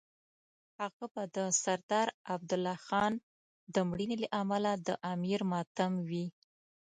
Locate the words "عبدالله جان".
2.33-3.13